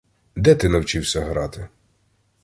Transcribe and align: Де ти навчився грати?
Де 0.35 0.55
ти 0.55 0.69
навчився 0.69 1.21
грати? 1.21 1.67